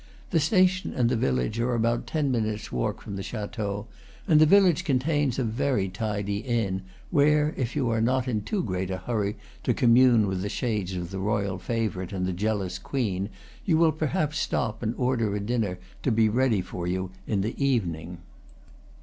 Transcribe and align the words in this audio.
The 0.31 0.39
station 0.39 0.93
and 0.95 1.09
the 1.09 1.15
village 1.15 1.59
are 1.59 1.75
about 1.75 2.07
ten 2.07 2.31
minutes' 2.31 2.71
walk 2.71 3.01
from 3.01 3.17
the 3.17 3.21
chateau, 3.21 3.85
and 4.27 4.41
the 4.41 4.47
village 4.47 4.83
con 4.83 4.97
tains 4.97 5.37
a 5.37 5.43
very 5.43 5.89
tidy 5.89 6.37
inn, 6.39 6.81
where, 7.11 7.53
if 7.55 7.75
you 7.75 7.91
are 7.91 8.01
not 8.01 8.27
in 8.27 8.41
too 8.41 8.63
great 8.63 8.89
a 8.89 8.97
hurry 8.97 9.35
to 9.61 9.75
commune 9.75 10.25
with 10.25 10.41
the 10.41 10.49
shades 10.49 10.95
of 10.95 11.11
the 11.11 11.19
royal 11.19 11.59
favorite 11.59 12.13
and 12.13 12.25
the 12.25 12.33
jealous 12.33 12.79
queen, 12.79 13.29
you 13.63 13.77
will 13.77 13.91
perhaps 13.91 14.39
stop 14.39 14.81
and 14.81 14.95
order 14.95 15.35
a 15.35 15.39
dinner 15.39 15.77
to 16.01 16.11
be 16.11 16.27
ready 16.29 16.61
for 16.63 16.87
you 16.87 17.11
in 17.27 17.41
the 17.41 17.53
evening. 17.63 18.17